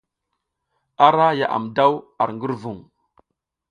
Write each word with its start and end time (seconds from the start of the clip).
Ara 1.07 1.27
yaʼam 1.39 1.65
daw 1.75 1.93
ar 2.21 2.29
ngurvung. 2.35 2.81